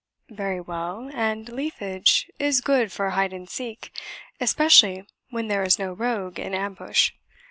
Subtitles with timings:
[0.31, 3.95] "Very well; and 'leafage' is good for hide and seek;
[4.39, 7.11] especially when there is no rogue in ambush.